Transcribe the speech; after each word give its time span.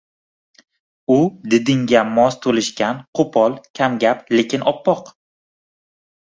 U 1.15 1.17
didingga 1.53 2.01
mos 2.13 2.37
to`lishgan, 2.45 3.03
qo`pol, 3.21 3.59
kamgap, 3.81 4.25
lekin 4.41 4.67
oppoq 4.73 5.15